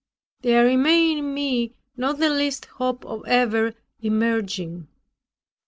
[0.41, 4.87] There remained in me not the least hope of ever emerging.